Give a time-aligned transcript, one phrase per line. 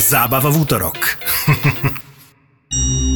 [0.00, 0.96] Zábava v útorok.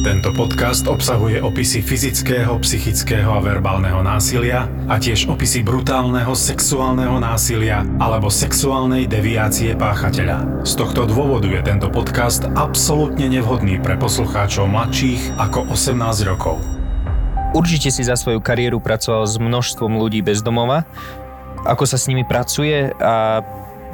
[0.05, 7.81] Tento podcast obsahuje opisy fyzického, psychického a verbálneho násilia a tiež opisy brutálneho sexuálneho násilia
[7.97, 10.61] alebo sexuálnej deviácie páchateľa.
[10.61, 16.61] Z tohto dôvodu je tento podcast absolútne nevhodný pre poslucháčov mladších ako 18 rokov.
[17.57, 20.85] Určite si za svoju kariéru pracoval s množstvom ľudí bez domova.
[21.65, 23.41] Ako sa s nimi pracuje a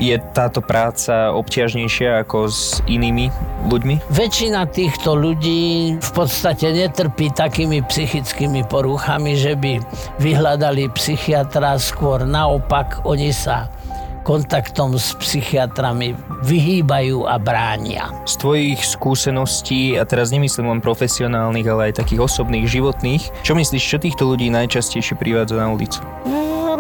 [0.02, 3.30] je táto práca obťažnejšia ako s inými
[3.69, 4.09] ľuďmi?
[4.09, 9.81] Väčšina týchto ľudí v podstate netrpí takými psychickými poruchami, že by
[10.17, 13.69] vyhľadali psychiatra, skôr naopak oni sa
[14.23, 16.16] kontaktom s psychiatrami
[16.47, 18.08] vyhýbajú a bránia.
[18.23, 23.83] Z tvojich skúseností, a teraz nemyslím len profesionálnych, ale aj takých osobných, životných, čo myslíš,
[23.83, 25.99] čo týchto ľudí najčastejšie privádza na ulicu?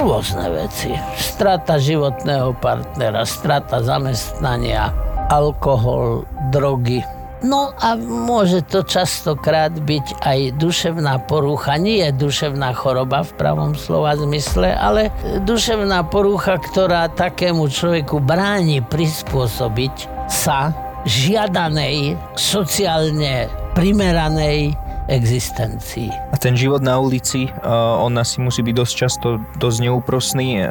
[0.03, 0.91] Rôzne veci.
[1.15, 4.91] Strata životného partnera, strata zamestnania,
[5.31, 6.99] alkohol, drogy.
[7.43, 11.75] No a môže to častokrát byť aj duševná porucha.
[11.75, 15.11] Nie je duševná choroba v pravom slova zmysle, ale
[15.43, 20.71] duševná porucha, ktorá takému človeku bráni prispôsobiť sa
[21.03, 26.11] žiadanej, sociálne primeranej existencii.
[26.31, 27.51] A ten život na ulici,
[27.99, 29.27] on asi musí byť dosť často
[29.59, 30.63] dosť neúprosný.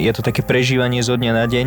[0.00, 1.66] Je to také prežívanie zo dňa na deň.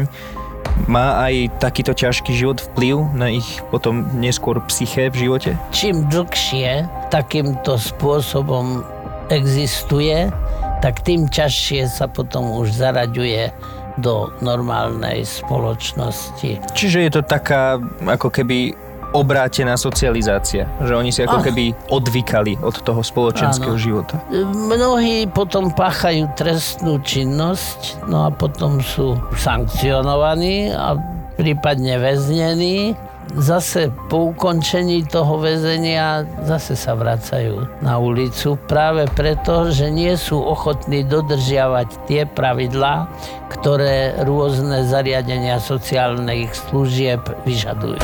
[0.89, 5.51] Má aj takýto ťažký život vplyv na ich potom neskôr psyché v živote?
[5.71, 8.83] Čím dlhšie takýmto spôsobom
[9.29, 10.31] existuje,
[10.79, 13.51] tak tým ťažšie sa potom už zaraďuje
[13.99, 16.63] do normálnej spoločnosti.
[16.71, 17.75] Čiže je to taká
[18.07, 18.71] ako keby
[19.11, 23.81] obrátená socializácia, že oni si ako keby odvykali od toho spoločenského Áno.
[23.81, 24.21] života.
[24.53, 30.93] Mnohí potom páchajú trestnú činnosť, no a potom sú sankcionovaní a
[31.39, 32.93] prípadne väznení.
[33.29, 40.41] Zase po ukončení toho väzenia zase sa vracajú na ulicu práve preto, že nie sú
[40.41, 43.05] ochotní dodržiavať tie pravidlá,
[43.53, 48.01] ktoré rôzne zariadenia sociálnych služieb vyžadujú.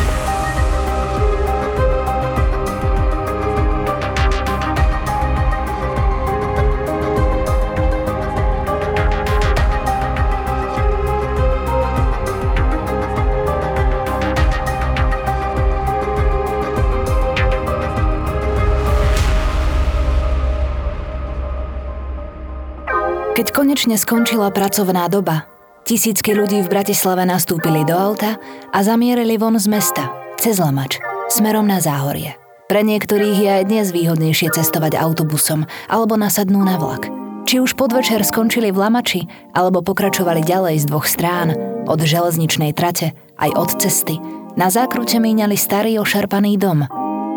[23.35, 25.44] Keď konečne skončila pracovná doba,
[25.84, 28.40] tisícky ľudí v Bratislave nastúpili do auta
[28.72, 30.07] a zamierili von z mesta,
[30.40, 32.40] cez Lamač, smerom na Záhorie.
[32.72, 37.12] Pre niektorých je aj dnes výhodnejšie cestovať autobusom alebo nasadnú na vlak.
[37.44, 41.52] Či už podvečer skončili v Lamači, alebo pokračovali ďalej z dvoch strán,
[41.91, 44.16] od železničnej trate aj od cesty,
[44.56, 46.88] na zákrute míňali starý ošarpaný dom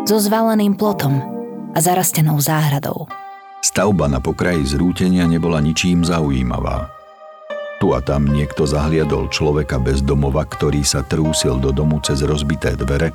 [0.07, 1.19] so zvaleným plotom
[1.75, 3.11] a zarastenou záhradou.
[3.69, 6.89] Stavba na pokraji zrútenia nebola ničím zaujímavá.
[7.77, 12.73] Tu a tam niekto zahliadol človeka bez domova, ktorý sa trúsil do domu cez rozbité
[12.73, 13.13] dvere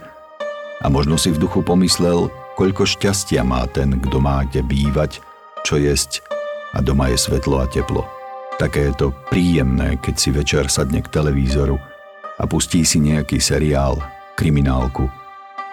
[0.78, 5.18] a možno si v duchu pomyslel, koľko šťastia má ten, kto má kde bývať,
[5.66, 6.22] čo jesť
[6.70, 8.06] a doma je svetlo a teplo.
[8.54, 11.74] Také je to príjemné, keď si večer sadne k televízoru
[12.38, 13.98] a pustí si nejaký seriál,
[14.38, 15.10] kriminálku,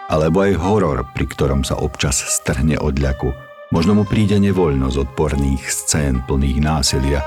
[0.10, 3.30] alebo aj horor, pri ktorom sa občas strhne od ľaku–
[3.72, 7.24] Možno mu príde nevoľno z odporných scén plných násilia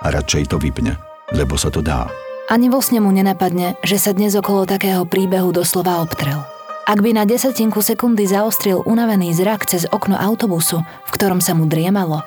[0.00, 0.96] a radšej to vypne,
[1.36, 2.08] lebo sa to dá.
[2.48, 6.40] Ani vo sne mu nenapadne, že sa dnes okolo takého príbehu doslova obtrel.
[6.84, 11.68] Ak by na desatinku sekundy zaostril unavený zrak cez okno autobusu, v ktorom sa mu
[11.68, 12.20] driemalo,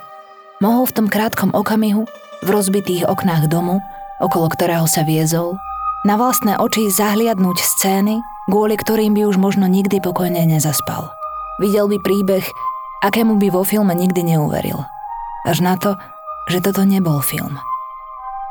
[0.61, 2.09] mohol v tom krátkom okamihu,
[2.41, 3.81] v rozbitých oknách domu,
[4.21, 5.57] okolo ktorého sa viezol,
[6.05, 11.13] na vlastné oči zahliadnúť scény, kvôli ktorým by už možno nikdy pokojne nezaspal.
[11.61, 12.45] Videl by príbeh,
[13.03, 14.81] akému by vo filme nikdy neuveril.
[15.47, 15.95] Až na to,
[16.49, 17.59] že toto nebol film.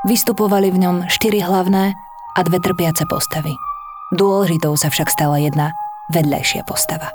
[0.07, 1.97] Vystupovali v ňom štyri hlavné
[2.37, 3.53] a dve trpiace postavy.
[4.15, 5.75] Dôležitou sa však stala jedna
[6.15, 7.11] vedľajšia postava.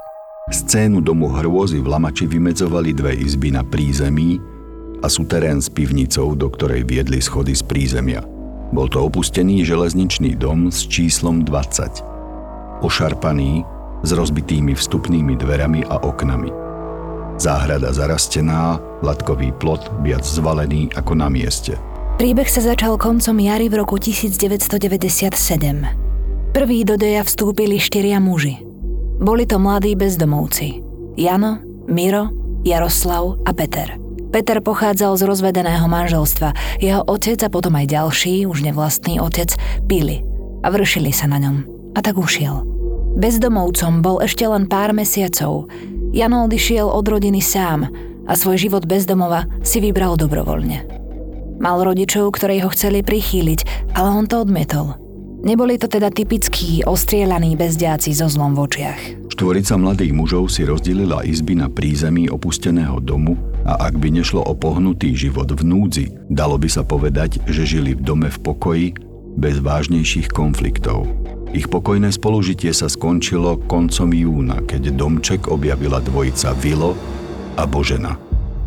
[0.51, 4.41] Scénu domu hrôzy v Lamači vymedzovali dve izby na prízemí
[4.99, 8.19] a suterén s pivnicou, do ktorej viedli schody z prízemia.
[8.75, 12.83] Bol to opustený železničný dom s číslom 20.
[12.83, 13.63] Ošarpaný,
[14.01, 16.60] s rozbitými vstupnými dverami a oknami.
[17.41, 21.73] Záhrada zarastená, latkový plot viac zvalený ako na mieste.
[22.21, 24.77] Príbeh sa začal koncom jary v roku 1997.
[26.53, 28.61] Prví do deja vstúpili štyria muži.
[29.17, 30.85] Boli to mladí bezdomovci.
[31.17, 31.57] Jano,
[31.89, 32.29] Miro,
[32.61, 33.97] Jaroslav a Peter.
[34.29, 36.53] Peter pochádzal z rozvedeného manželstva.
[36.77, 39.57] Jeho otec a potom aj ďalší, už nevlastný otec,
[39.89, 40.21] pili
[40.61, 41.65] a vršili sa na ňom.
[41.97, 42.61] A tak ušiel.
[43.17, 45.65] Bezdomovcom bol ešte len pár mesiacov.
[46.11, 47.87] Jano odišiel od rodiny sám
[48.27, 50.83] a svoj život bezdomova si vybral dobrovoľne.
[51.63, 54.99] Mal rodičov, ktorí ho chceli prichýliť, ale on to odmietol.
[55.41, 59.01] Neboli to teda typickí ostrielaní bezdiaci so zlom v očiach.
[59.31, 64.51] Štvorica mladých mužov si rozdelila izby na prízemí opusteného domu a ak by nešlo o
[64.51, 68.87] pohnutý život v núdzi, dalo by sa povedať, že žili v dome v pokoji
[69.39, 71.07] bez vážnejších konfliktov.
[71.51, 76.95] Ich pokojné spolužitie sa skončilo koncom júna, keď domček objavila dvojica Vilo
[77.59, 78.15] a Božena.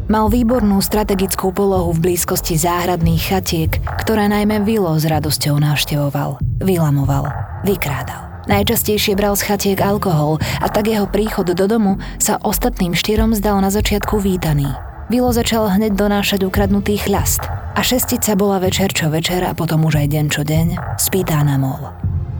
[0.04, 7.24] Mal výbornú strategickú polohu v blízkosti záhradných chatiek, ktoré najmä Vilo s radosťou navštevoval, vylamoval,
[7.64, 8.44] vykrádal.
[8.52, 13.64] Najčastejšie bral z chatiek alkohol a tak jeho príchod do domu sa ostatným štyrom zdal
[13.64, 14.68] na začiatku vítaný.
[15.08, 20.04] Vilo začal hneď donášať ukradnutý chľast a šestica bola večer čo večer a potom už
[20.04, 21.80] aj deň čo deň spýtá na mol.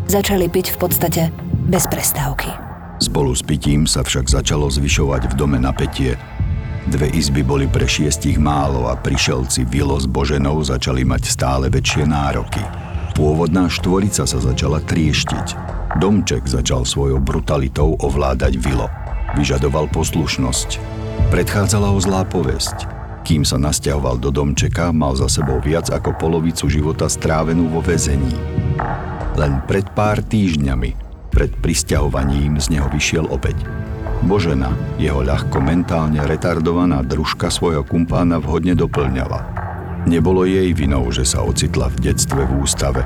[0.09, 1.23] Začali piť v podstate
[1.65, 2.53] bez prestávky.
[3.03, 6.15] Spolu s pitím sa však začalo zvyšovať v dome napätie
[6.85, 12.05] Dve izby boli pre šiestich málo a prišelci Vilo s Boženou začali mať stále väčšie
[12.05, 12.61] nároky.
[13.17, 15.57] Pôvodná štvorica sa začala trieštiť.
[15.97, 18.93] Domček začal svojou brutalitou ovládať Vilo.
[19.33, 20.77] Vyžadoval poslušnosť.
[21.33, 22.85] Predchádzala ho zlá povesť.
[23.25, 28.37] Kým sa nasťahoval do domčeka, mal za sebou viac ako polovicu života strávenú vo väzení.
[29.35, 30.95] Len pred pár týždňami,
[31.35, 33.59] pred prisťahovaním z neho vyšiel opäť.
[34.23, 39.43] Božena, jeho ľahko mentálne retardovaná družka svojho kumpána vhodne doplňala.
[40.07, 43.03] Nebolo jej vinou, že sa ocitla v detstve v ústave,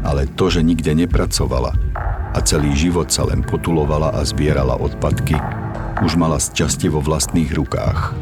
[0.00, 1.76] ale to, že nikde nepracovala
[2.32, 5.36] a celý život sa len potulovala a zbierala odpadky,
[6.00, 8.14] už mala z časti vo vlastných rukách.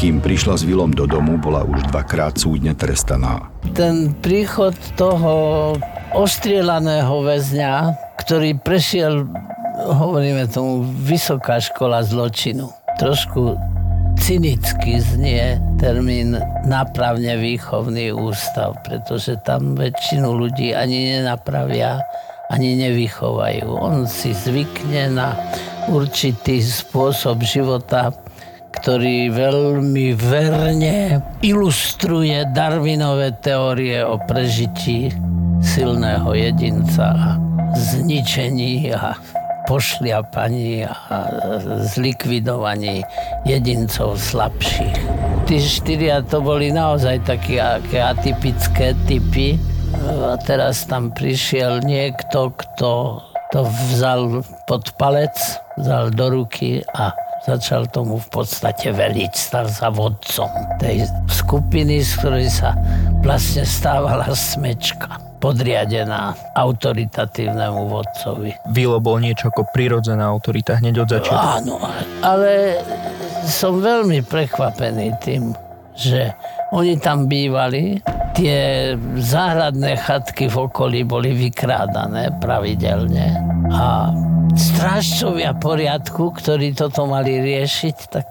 [0.00, 3.52] Kým prišla s Vilom do domu, bola už dvakrát súdne trestaná.
[3.76, 5.76] Ten príchod toho
[6.12, 7.72] ostrielaného väzňa,
[8.20, 9.26] ktorý prešiel
[9.72, 12.68] hovoríme tomu vysoká škola zločinu.
[13.00, 13.56] Trošku
[14.20, 16.36] cynicky znie termín
[16.68, 22.04] nápravne výchovný ústav, pretože tam väčšinu ľudí ani nenapravia,
[22.52, 23.66] ani nevychovajú.
[23.72, 25.34] On si zvykne na
[25.88, 28.12] určitý spôsob života,
[28.76, 35.31] ktorý veľmi verne ilustruje Darwinové teórie o prežití
[35.62, 37.30] silného jedinca a
[37.78, 39.16] zničení a
[39.64, 41.18] pošliapaní a
[41.86, 43.06] zlikvidovaní
[43.46, 44.98] jedincov slabších.
[45.46, 47.62] Tí štyria to boli naozaj také
[48.02, 49.56] atypické typy
[50.02, 53.22] a teraz tam prišiel niekto, kto
[53.54, 53.60] to
[53.92, 55.34] vzal pod palec,
[55.78, 57.14] vzal do ruky a
[57.46, 60.48] začal tomu v podstate veliť, stal sa vodcom
[60.80, 62.74] tej skupiny, z ktorej sa
[63.22, 68.54] vlastne stávala smečka podriadená autoritatívnemu vodcovi.
[68.70, 71.66] Vilo bol niečo ako prirodzená autorita hneď od začiatku.
[71.66, 71.82] Áno,
[72.22, 72.78] ale
[73.42, 75.50] som veľmi prekvapený tým,
[75.98, 76.30] že
[76.70, 77.98] oni tam bývali,
[78.38, 83.34] tie záhradné chatky v okolí boli vykrádané pravidelne
[83.68, 84.14] a
[84.56, 88.28] strážcovia poriadku, ktorí toto mali riešiť, tak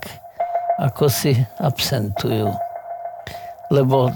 [0.82, 2.50] ako si absentujú.
[3.70, 4.10] Lebo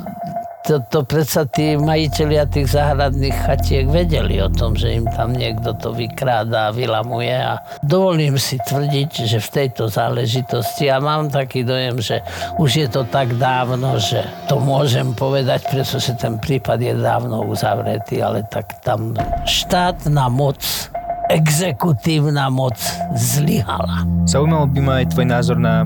[0.66, 5.78] to, to predsa tí majiteľia tých záhradných chatiek vedeli o tom, že im tam niekto
[5.78, 11.62] to vykráda a vylamuje a dovolím si tvrdiť, že v tejto záležitosti ja mám taký
[11.62, 12.26] dojem, že
[12.58, 18.26] už je to tak dávno, že to môžem povedať, pretože ten prípad je dávno uzavretý,
[18.26, 19.14] ale tak tam
[19.46, 20.58] štátna moc
[21.30, 22.78] exekutívna moc
[23.16, 24.06] zlyhala.
[24.26, 25.86] Zaujímalo by ma aj tvoj názor na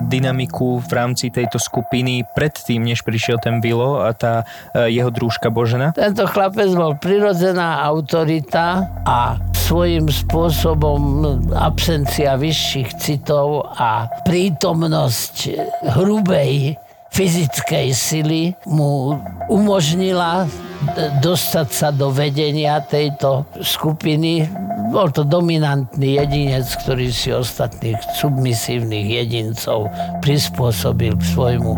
[0.00, 5.52] dynamiku v rámci tejto skupiny predtým, než prišiel ten Vilo a tá a, jeho družka
[5.52, 5.92] Božena.
[5.92, 11.00] Tento chlapec bol prirodzená autorita a svojím spôsobom
[11.52, 15.36] absencia vyšších citov a prítomnosť
[15.92, 19.16] hrubej fyzickej sily mu
[19.48, 20.46] umožnila
[21.18, 24.46] dostať sa do vedenia tejto skupiny
[24.88, 29.92] bol to dominantný jedinec, ktorý si ostatných submisívnych jedincov
[30.24, 31.72] prispôsobil k svojmu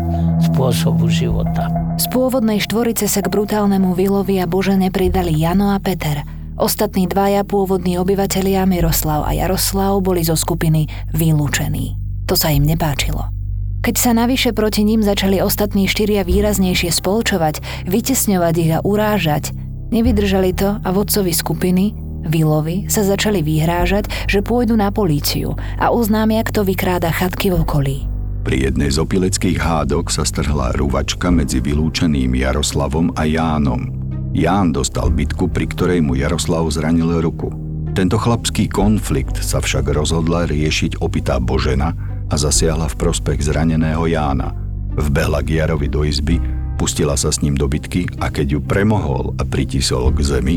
[0.51, 1.67] spôsobu života.
[1.99, 6.23] Z pôvodnej štvorice sa k brutálnemu Vilovi a Božene pridali Jano a Peter.
[6.55, 11.99] Ostatní dvaja pôvodní obyvatelia Miroslav a Jaroslav boli zo skupiny vylúčení.
[12.31, 13.40] To sa im nepáčilo.
[13.81, 19.57] Keď sa navyše proti ním začali ostatní štyria výraznejšie spolčovať, vytesňovať ich a urážať,
[19.89, 26.45] nevydržali to a vodcovi skupiny, Vilovi, sa začali vyhrážať, že pôjdu na políciu a oznámia,
[26.45, 27.97] kto vykráda chatky v okolí.
[28.45, 33.89] Pri jednej z opileckých hádok sa strhla rúvačka medzi vylúčeným Jaroslavom a Jánom.
[34.37, 37.49] Ján dostal bitku, pri ktorej mu Jaroslav zranil ruku.
[37.97, 41.97] Tento chlapský konflikt sa však rozhodla riešiť opitá Božena,
[42.31, 44.55] a zasiahla v prospech zraneného Jána.
[44.95, 46.39] Vbehla k Jarovi do izby,
[46.79, 50.55] pustila sa s ním do bitky a keď ju premohol a pritisol k zemi,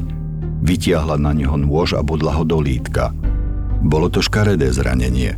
[0.62, 3.10] vytiahla na neho nôž a bodla ho do lítka.
[3.84, 5.36] Bolo to škaredé zranenie.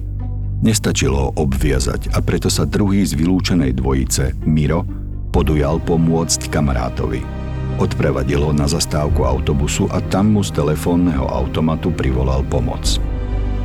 [0.61, 4.85] Nestačilo ho obviazať a preto sa druhý z vylúčenej dvojice, Miro,
[5.35, 7.21] podujal pomôcť kamarátovi.
[7.77, 12.97] Odprevadil ho na zastávku autobusu a tam mu z telefónneho automatu privolal pomoc.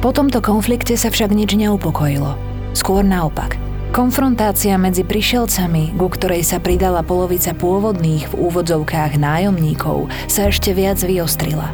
[0.04, 2.51] Po tomto konflikte sa však nič neupokojilo.
[2.72, 3.60] Skôr naopak.
[3.92, 10.96] Konfrontácia medzi prišelcami, ku ktorej sa pridala polovica pôvodných v úvodzovkách nájomníkov, sa ešte viac
[11.04, 11.68] vyostrila.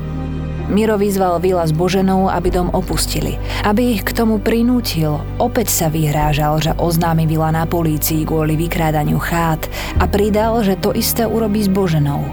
[0.67, 3.37] Miro vyzval Vila s Boženou, aby dom opustili.
[3.63, 9.21] Aby ich k tomu prinútil, opäť sa vyhrážal, že oznámi Vila na polícii kvôli vykrádaniu
[9.21, 9.61] chát
[10.01, 12.25] a pridal, že to isté urobí s Boženou.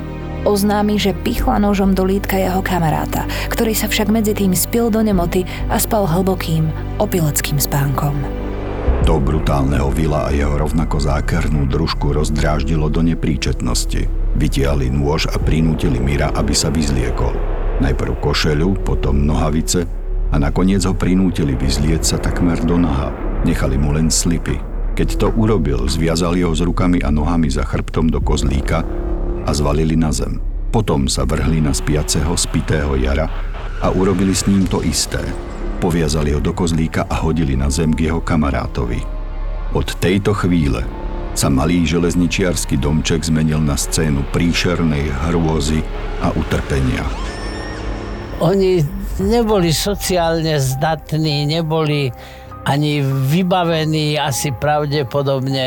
[0.49, 5.05] Oznámi, že pichla nožom do lítka jeho kamaráta, ktorý sa však medzi tým spil do
[5.05, 6.69] nemoty a spal hlbokým,
[6.99, 8.44] opileckým spánkom.
[9.05, 14.09] To brutálneho vila a jeho rovnako zákernú družku rozdráždilo do nepríčetnosti.
[14.41, 17.37] Vytiahli nôž a prinútili Mira, aby sa vyzliekol.
[17.85, 19.85] Najprv košeľu, potom nohavice
[20.33, 23.13] a nakoniec ho prinútili vyzlieť sa takmer do naha.
[23.45, 24.57] Nechali mu len slipy.
[24.97, 28.89] Keď to urobil, zviazali ho s rukami a nohami za chrbtom do kozlíka
[29.45, 30.41] a zvalili na zem.
[30.73, 33.29] Potom sa vrhli na spiaceho, spitého jara
[33.85, 35.21] a urobili s ním to isté
[35.85, 39.05] poviazali ho do kozlíka a hodili na zem k jeho kamarátovi.
[39.77, 40.81] Od tejto chvíle
[41.37, 45.85] sa malý železničiarsky domček zmenil na scénu príšernej hrôzy
[46.25, 47.05] a utrpenia.
[48.41, 48.81] Oni
[49.21, 52.09] neboli sociálne zdatní, neboli
[52.65, 55.65] ani vybavení asi pravdepodobne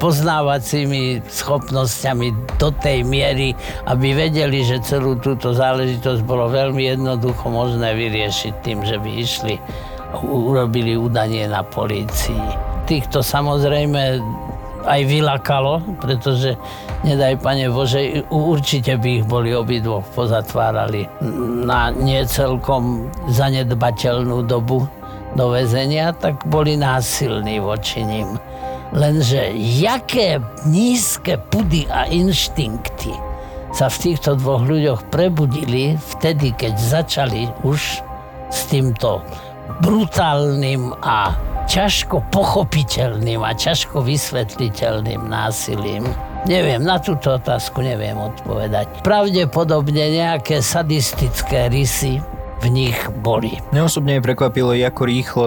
[0.00, 3.52] poznávacími schopnosťami do tej miery,
[3.84, 9.54] aby vedeli, že celú túto záležitosť bolo veľmi jednoducho možné vyriešiť tým, že by išli
[10.24, 12.40] urobili údanie na polícii.
[12.88, 14.20] Týchto samozrejme
[14.82, 16.58] aj vylakalo, pretože
[17.06, 21.06] nedaj pane Bože, určite by ich boli obidvoch pozatvárali
[21.62, 24.82] na niecelkom zanedbateľnú dobu
[25.36, 28.36] do väzenia, tak boli násilní voči ním.
[28.92, 33.16] Lenže jaké nízke pudy a inštinkty
[33.72, 38.04] sa v týchto dvoch ľuďoch prebudili vtedy, keď začali už
[38.52, 39.24] s týmto
[39.80, 41.32] brutálnym a
[41.64, 46.04] ťažko pochopiteľným a ťažko vysvetliteľným násilím.
[46.44, 49.06] Neviem, na túto otázku neviem odpovedať.
[49.06, 52.20] Pravdepodobne nejaké sadistické rysy
[52.62, 53.58] v nich boli.
[53.74, 55.44] Mňa osobne prekvapilo, ako rýchlo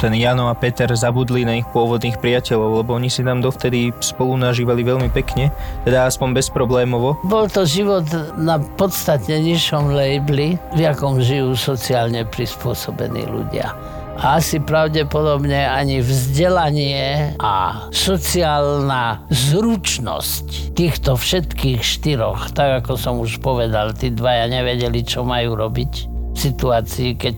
[0.00, 4.34] ten Jano a Peter zabudli na ich pôvodných priateľov, lebo oni si tam dovtedy spolu
[4.34, 5.54] nažívali veľmi pekne,
[5.86, 7.14] teda aspoň bezproblémovo.
[7.22, 13.70] Bol to život na podstatne nižšom labeli, v akom žijú sociálne prispôsobení ľudia.
[14.14, 23.42] A asi pravdepodobne ani vzdelanie a sociálna zručnosť týchto všetkých štyroch, tak ako som už
[23.42, 27.36] povedal, tí dvaja nevedeli, čo majú robiť situácii, keď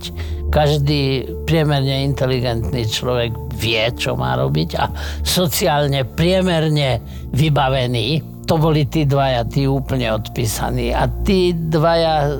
[0.51, 4.89] každý priemerne inteligentný človek vie, čo má robiť a
[5.27, 7.03] sociálne priemerne
[7.35, 10.95] vybavený, to boli tí dvaja, tí úplne odpísaní.
[10.95, 12.31] A tí dvaja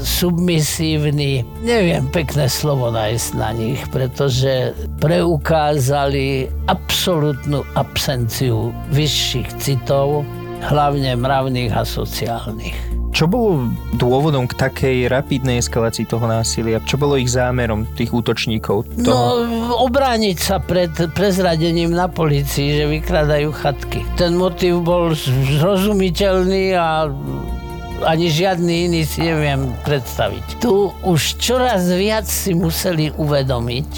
[0.00, 4.72] submisívni, neviem pekné slovo nájsť na nich, pretože
[5.04, 10.24] preukázali absolútnu absenciu vyšších citov,
[10.64, 12.89] hlavne mravných a sociálnych.
[13.10, 16.78] Čo bolo dôvodom k takej rapidnej eskalácii toho násilia?
[16.86, 18.86] Čo bolo ich zámerom, tých útočníkov?
[19.02, 19.04] Toho?
[19.04, 24.06] No, obrániť sa pred prezradením na policii, že vykradajú chatky.
[24.14, 27.10] Ten motiv bol zrozumiteľný a
[28.06, 30.62] ani žiadny iný si neviem predstaviť.
[30.62, 30.72] Tu
[31.04, 33.88] už čoraz viac si museli uvedomiť,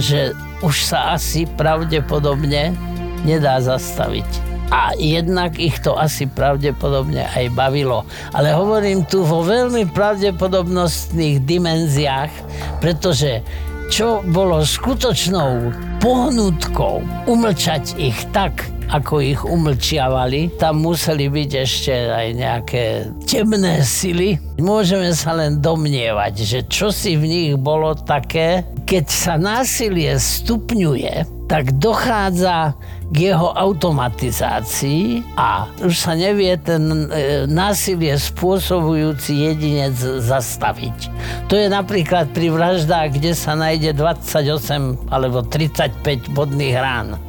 [0.00, 2.74] že už sa asi pravdepodobne
[3.22, 8.08] nedá zastaviť a jednak ich to asi pravdepodobne aj bavilo.
[8.32, 12.32] Ale hovorím tu vo veľmi pravdepodobnostných dimenziách,
[12.80, 13.44] pretože
[13.92, 15.68] čo bolo skutočnou
[16.00, 20.56] pohnutkou umlčať ich tak, ako ich umlčiavali.
[20.56, 22.84] Tam museli byť ešte aj nejaké
[23.28, 24.40] temné sily.
[24.56, 31.41] Môžeme sa len domnievať, že čo si v nich bolo také, keď sa násilie stupňuje,
[31.52, 32.72] tak dochádza
[33.12, 36.80] k jeho automatizácii a už sa nevie ten
[37.12, 41.12] e, násilie spôsobujúci jedinec zastaviť.
[41.52, 47.20] To je napríklad pri vraždách, kde sa nájde 28 alebo 35 bodných rán.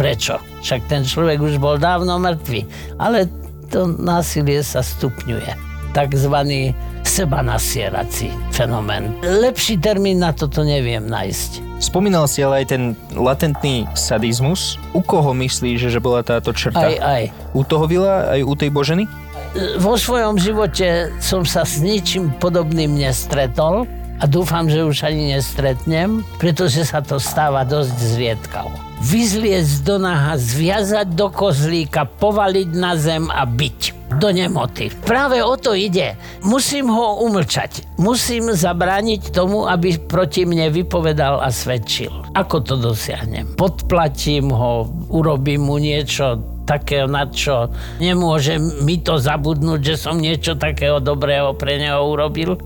[0.00, 0.40] Prečo?
[0.64, 2.64] Však ten človek už bol dávno mŕtvy.
[2.96, 3.28] Ale
[3.68, 5.65] to násilie sa stupňuje.
[5.96, 6.76] Takzvaný
[7.08, 9.16] sebanasierací fenomén.
[9.24, 11.80] Lepší termín na toto neviem nájsť.
[11.80, 12.82] Spomínal si ale aj ten
[13.16, 14.76] latentný sadizmus.
[14.92, 16.84] U koho myslíš, že bola táto črta?
[16.84, 17.22] Aj, aj.
[17.56, 19.08] U toho Vila, aj u tej Boženy?
[19.80, 26.24] Vo svojom živote som sa s ničím podobným nestretol a dúfam, že už ani nestretnem,
[26.40, 33.28] pretože sa to stáva dosť zriedkavo vyzliecť do naha, zviazať do kozlíka, povaliť na zem
[33.28, 34.88] a byť do nemoty.
[35.04, 36.16] Práve o to ide.
[36.40, 37.84] Musím ho umlčať.
[38.00, 42.10] Musím zabrániť tomu, aby proti mne vypovedal a svedčil.
[42.32, 43.58] Ako to dosiahnem?
[43.58, 47.70] Podplatím ho, urobím mu niečo takého, na čo
[48.02, 52.58] nemôže mi to zabudnúť, že som niečo takého dobrého pre neho urobil,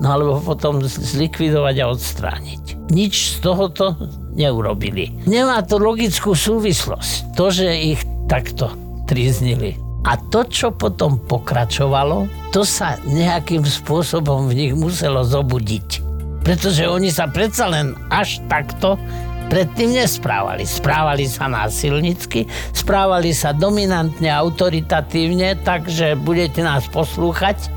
[0.00, 2.62] no alebo potom zlikvidovať a odstrániť.
[2.90, 3.96] Nič z tohoto
[4.34, 5.14] neurobili.
[5.24, 8.72] Nemá to logickú súvislosť, to, že ich takto
[9.06, 9.78] triznili.
[10.04, 16.04] A to, čo potom pokračovalo, to sa nejakým spôsobom v nich muselo zobudiť.
[16.44, 19.00] Pretože oni sa predsa len až takto
[19.48, 20.68] predtým nesprávali.
[20.68, 22.44] Správali sa násilnicky,
[22.76, 27.72] správali sa dominantne, autoritatívne, takže budete nás poslúchať,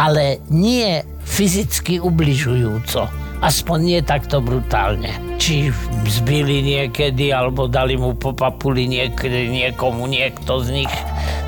[0.00, 5.12] ale nie fyzicky ubližujúco aspoň nie takto brutálne.
[5.36, 5.68] Či
[6.08, 10.94] zbili niekedy, alebo dali mu po papuli niekedy niekomu, niekto z nich.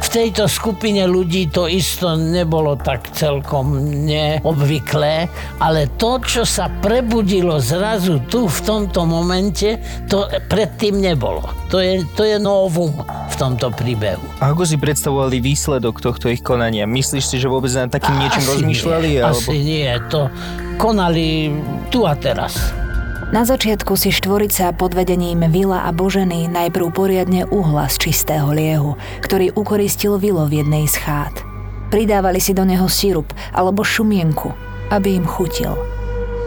[0.08, 3.76] V tejto skupine ľudí to isto nebolo tak celkom
[4.08, 5.28] neobvyklé,
[5.60, 9.76] ale to, čo sa prebudilo zrazu tu v tomto momente,
[10.08, 11.44] to predtým nebolo.
[11.68, 14.24] To je, to je novum v tomto príbehu.
[14.40, 16.88] A ako si predstavovali výsledok tohto ich konania?
[16.88, 19.08] Myslíš si, že vôbec nad takým niečím rozmýšľali?
[19.12, 19.44] Nie, alebo...
[19.44, 20.32] Asi nie, to
[20.80, 21.52] konali
[21.92, 22.56] tu a teraz.
[23.28, 28.96] Na začiatku si štvorica pod vedením Vila a Boženy najprv poriadne uhla z čistého liehu,
[29.20, 31.36] ktorý ukoristil Vilo v jednej z chát.
[31.92, 34.48] Pridávali si do neho sirup alebo šumienku,
[34.88, 35.76] aby im chutil.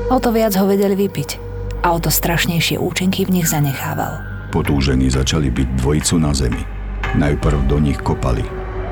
[0.10, 1.38] O to viac ho vedeli vypiť
[1.86, 4.18] a o to strašnejšie účinky v nich zanechával.
[4.50, 6.66] Potúžení začali byť dvojicu na zemi.
[7.14, 8.42] Najprv do nich kopali,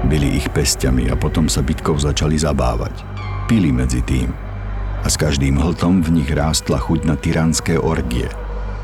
[0.05, 3.01] byli ich pestiami a potom sa bytkov začali zabávať.
[3.49, 4.29] Pili medzi tým–
[5.03, 8.27] a s každým hltom v nich rástla chuť na tyranské orgie.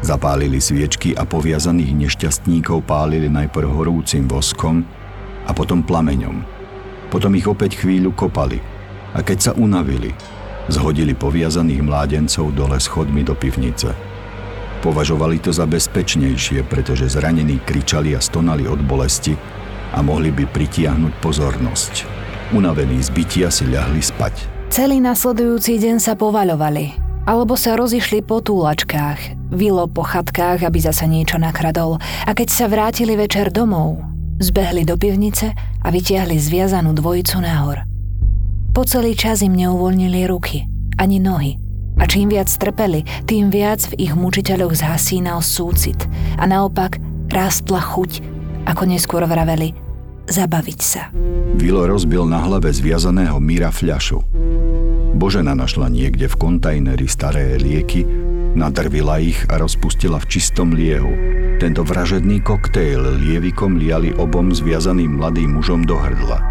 [0.05, 4.85] Zapálili sviečky a poviazaných nešťastníkov pálili najprv horúcim voskom
[5.45, 6.45] a potom plameňom.
[7.09, 8.59] Potom ich opäť chvíľu kopali
[9.15, 10.11] a keď sa unavili,
[10.67, 13.91] zhodili poviazaných mládencov dole schodmi do pivnice.
[14.85, 19.33] Považovali to za bezpečnejšie, pretože zranení kričali a stonali od bolesti
[19.95, 21.93] a mohli by pritiahnuť pozornosť.
[22.53, 24.54] Unavení z bytia si ľahli spať.
[24.75, 31.07] Celý nasledujúci deň sa povaľovali, alebo sa rozišli po túlačkách, vilo po chatkách, aby zasa
[31.07, 31.95] niečo nakradol
[32.27, 34.03] a keď sa vrátili večer domov,
[34.43, 37.87] zbehli do pivnice a vytiahli zviazanú dvojicu nahor.
[38.75, 40.67] Po celý čas im neuvoľnili ruky,
[40.99, 41.55] ani nohy.
[41.95, 46.03] A čím viac trpeli, tým viac v ich mučiteľoch zhasínal súcit
[46.35, 46.99] a naopak
[47.31, 48.19] rástla chuť,
[48.67, 49.71] ako neskôr vraveli,
[50.27, 51.15] zabaviť sa.
[51.55, 54.34] Vilo rozbil na hlave zviazaného Míra fľašu.
[55.15, 58.03] Božena našla niekde v kontajneri staré lieky,
[58.53, 61.09] nadrvila ich a rozpustila v čistom liehu.
[61.57, 66.43] Tento vražedný koktejl lievikom liali obom zviazaným mladým mužom do hrdla.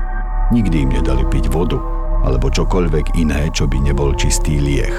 [0.48, 1.76] Nikdy im nedali piť vodu,
[2.24, 4.96] alebo čokoľvek iné, čo by nebol čistý lieh.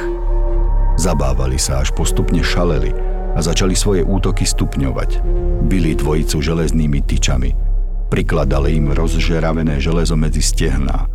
[1.02, 2.94] Zabávali sa, až postupne šaleli
[3.34, 5.26] a začali svoje útoky stupňovať.
[5.66, 7.52] Bili dvojicu železnými tyčami–
[8.06, 11.10] Prikladali im rozžeravené železo medzi stehná.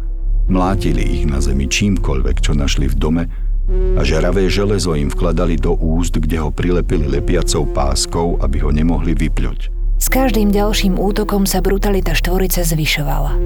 [0.51, 3.23] Mlátili ich na zemi čímkoľvek, čo našli v dome
[3.71, 9.15] a žeravé železo im vkladali do úst, kde ho prilepili lepiacou páskou, aby ho nemohli
[9.15, 9.71] vypľuť.
[10.03, 13.39] S každým ďalším útokom sa brutalita štvorice zvyšovala.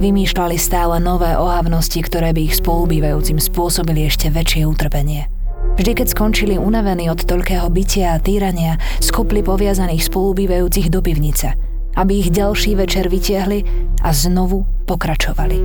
[0.00, 5.28] Vymýšľali stále nové ohavnosti, ktoré by ich spolubývajúcim spôsobili ešte väčšie utrpenie.
[5.76, 11.52] Vždy, keď skončili unavení od toľkého bytia a týrania, skopli poviazaných spolubývajúcich do pivnice–
[11.98, 13.66] aby ich ďalší večer vytiahli
[14.06, 15.58] a znovu pokračovali.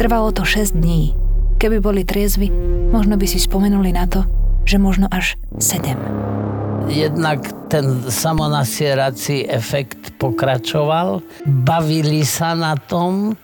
[0.00, 1.12] Trvalo to 6 dní.
[1.60, 2.48] Keby boli triezvi,
[2.88, 4.24] možno by si spomenuli na to,
[4.64, 5.92] že možno až 7.
[6.88, 13.36] Jednak ten samonasierací efekt pokračoval, bavili sa na tom,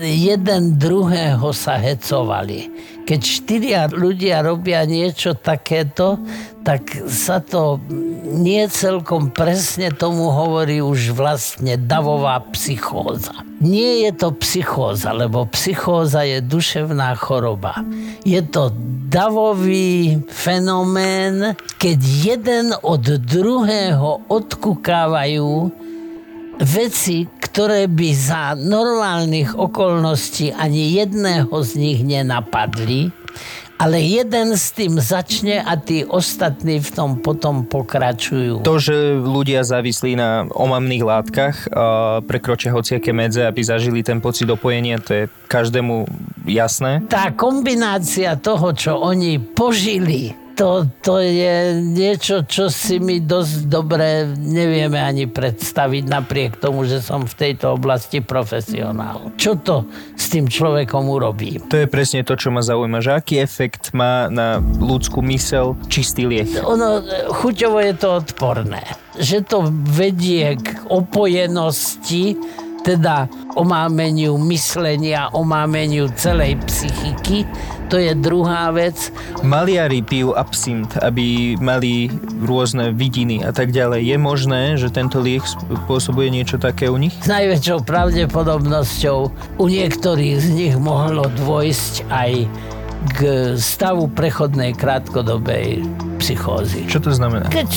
[0.00, 2.70] jeden druhého sa hecovali.
[3.04, 6.16] Keď štyria ľudia robia niečo takéto,
[6.64, 7.76] tak sa to
[8.24, 13.36] nie celkom presne tomu hovorí už vlastne davová psychóza.
[13.60, 17.84] Nie je to psychóza, lebo psychóza je duševná choroba.
[18.24, 18.72] Je to
[19.12, 25.84] davový fenomén, keď jeden od druhého odkukávajú
[26.62, 33.14] veci, ktoré by za normálnych okolností ani jedného z nich nenapadli,
[33.74, 38.62] ale jeden s tým začne a tí ostatní v tom potom pokračujú.
[38.62, 41.56] To, že ľudia závislí na omamných látkach,
[42.22, 46.06] prekročia hociaké medze, aby zažili ten pocit opojenia, to je každému
[46.46, 47.02] jasné.
[47.10, 54.24] Tá kombinácia toho, čo oni požili, to, to je niečo, čo si mi dosť dobre
[54.38, 59.34] nevieme ani predstaviť, napriek tomu, že som v tejto oblasti profesionál.
[59.34, 59.76] Čo to
[60.14, 61.58] s tým človekom urobí?
[61.68, 66.30] To je presne to, čo ma zaujíma, že aký efekt má na ľudskú mysel čistý
[66.30, 66.48] liek?
[66.62, 67.02] Ono,
[67.34, 68.82] chuťovo je to odporné.
[69.18, 69.58] Že to
[69.94, 72.38] vedie k opojenosti,
[72.84, 77.48] teda omámeniu myslenia, omámeniu celej psychiky,
[77.88, 79.08] to je druhá vec.
[79.40, 82.12] Maliari pijú absint, aby mali
[82.44, 84.04] rôzne vidiny a tak ďalej.
[84.04, 87.16] Je možné, že tento liek spôsobuje niečo také u nich?
[87.24, 89.18] S najväčšou pravdepodobnosťou
[89.56, 92.32] u niektorých z nich mohlo dôjsť aj
[93.16, 93.18] k
[93.60, 95.84] stavu prechodnej krátkodobej
[96.24, 96.88] psychózy.
[96.88, 97.52] Čo to znamená?
[97.52, 97.68] Keď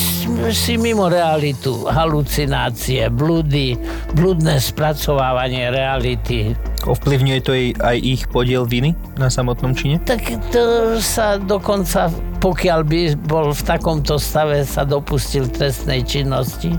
[0.56, 3.76] si mimo realitu, halucinácie, blúdy,
[4.16, 6.56] blúdne spracovávanie reality.
[6.88, 7.52] Ovplyvňuje to
[7.84, 10.00] aj ich podiel viny na samotnom čine?
[10.08, 12.08] Tak to sa dokonca,
[12.40, 16.72] pokiaľ by bol v takomto stave sa dopustil trestnej činnosti,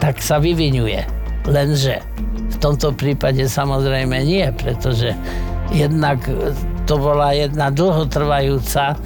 [0.00, 1.04] tak sa vyvinuje.
[1.44, 2.00] Lenže
[2.48, 5.12] v tomto prípade samozrejme nie, pretože
[5.68, 6.24] jednak
[6.88, 8.96] to bola jedna dlhotrvajúca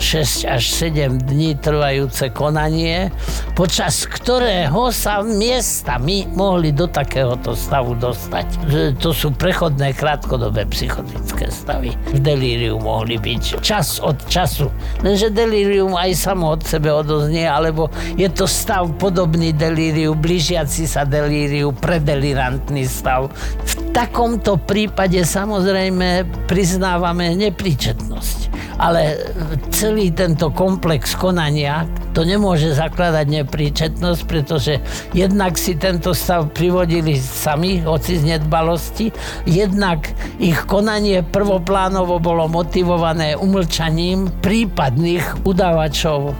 [0.00, 3.12] 6 až 7 dní trvajúce konanie,
[3.52, 8.48] počas ktorého sa miestami mohli do takéhoto stavu dostať.
[8.96, 11.92] To sú prechodné krátkodobé psychotické stavy.
[12.16, 14.72] V delíriu mohli byť čas od času.
[15.04, 21.04] Lenže delírium aj samo od sebe odoznie, alebo je to stav podobný delíriu, blížiaci sa
[21.04, 23.28] delíriu, predelirantný stav.
[23.62, 28.59] V takomto prípade samozrejme priznávame nepríčetnosť.
[28.80, 29.20] Ale
[29.68, 31.84] celý tento komplex konania
[32.16, 34.80] to nemôže zakladať nepríčetnosť, pretože
[35.12, 39.12] jednak si tento stav privodili sami, hoci z nedbalosti,
[39.44, 40.08] jednak
[40.40, 46.32] ich konanie prvoplánovo bolo motivované umlčaním prípadných udávačov,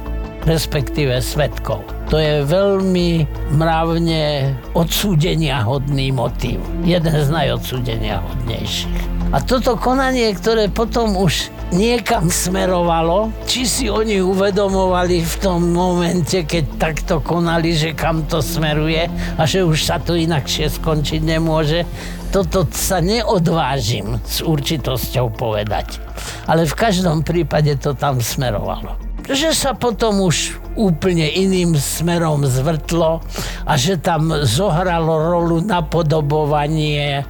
[0.48, 1.84] respektíve svetkov.
[2.08, 6.58] To je veľmi mravne odsúdenia hodný motív.
[6.82, 9.19] Jeden z najodsúdenia hodnejších.
[9.30, 16.42] A toto konanie, ktoré potom už niekam smerovalo, či si oni uvedomovali v tom momente,
[16.42, 19.06] keď takto konali, že kam to smeruje
[19.38, 21.86] a že už sa to inakšie skončiť nemôže,
[22.34, 26.02] toto sa neodvážim s určitosťou povedať.
[26.50, 33.22] Ale v každom prípade to tam smerovalo že sa potom už úplne iným smerom zvrtlo
[33.66, 37.22] a že tam zohralo rolu napodobovanie,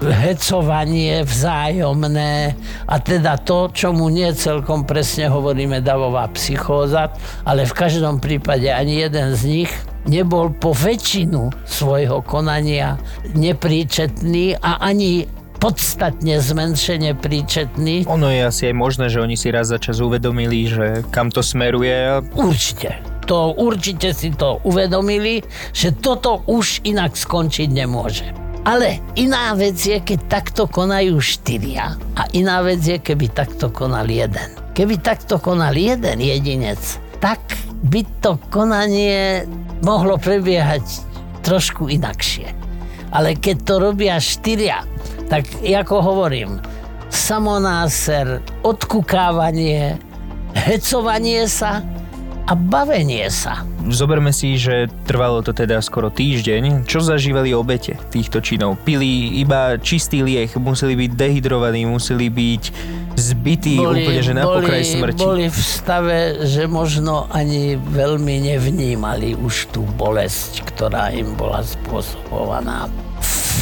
[0.00, 2.56] hecovanie vzájomné
[2.88, 7.12] a teda to, čomu nie celkom presne hovoríme davová psychóza,
[7.44, 9.72] ale v každom prípade ani jeden z nich
[10.08, 12.98] nebol po väčšinu svojho konania
[13.36, 18.10] nepríčetný a ani podstatne zmenšene príčetný.
[18.10, 21.38] Ono je asi aj možné, že oni si raz za čas uvedomili, že kam to
[21.38, 22.18] smeruje.
[22.34, 22.98] Určite.
[23.30, 28.26] To určite si to uvedomili, že toto už inak skončiť nemôže.
[28.66, 34.10] Ale iná vec je, keď takto konajú štyria a iná vec je, keby takto konal
[34.10, 34.58] jeden.
[34.74, 36.78] Keby takto konal jeden jedinec,
[37.22, 37.38] tak
[37.86, 39.46] by to konanie
[39.86, 40.82] mohlo prebiehať
[41.46, 42.50] trošku inakšie.
[43.14, 44.86] Ale keď to robia štyria
[45.28, 46.58] tak ako hovorím,
[47.12, 50.00] samonáser, odkukávanie,
[50.56, 51.84] hecovanie sa
[52.48, 53.62] a bavenie sa.
[53.86, 56.86] Zoberme si, že trvalo to teda skoro týždeň.
[56.86, 58.78] Čo zažívali obete týchto činov?
[58.82, 62.62] Pili iba čistý liek, museli byť dehydrovaní, museli byť
[63.18, 65.22] zbytí úplne, že na boli, pokraj smrti.
[65.22, 72.90] boli v stave, že možno ani veľmi nevnímali už tú bolesť, ktorá im bola spôsobovaná.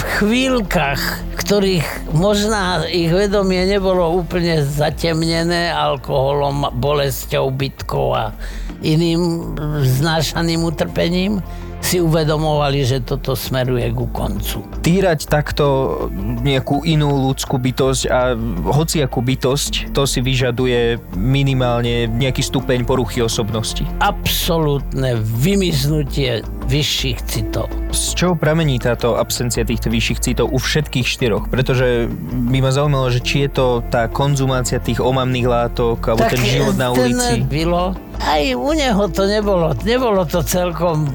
[0.01, 8.33] V chvíľkach, ktorých možná ich vedomie nebolo úplne zatemnené alkoholom, bolesťou, bytkou a
[8.81, 9.53] iným
[9.85, 11.45] znášaným utrpením,
[11.81, 14.63] si uvedomovali, že toto smeruje ku koncu.
[14.85, 15.97] Týrať takto
[16.45, 18.37] nejakú inú ľudskú bytosť a
[18.71, 23.83] hociakú bytosť, to si vyžaduje minimálne nejaký stupeň poruchy osobnosti.
[23.99, 27.67] Absolútne vymiznutie vyšších citov.
[27.91, 31.51] Z čoho pramení táto absencia týchto vyšších citov u všetkých štyroch?
[31.51, 32.07] Pretože
[32.53, 36.79] by ma zaujímalo, že či je to tá konzumácia tých omamných látok alebo ten život
[36.79, 37.43] na ulici.
[37.43, 41.11] Bylo, aj u neho to nebolo, nebolo to celkom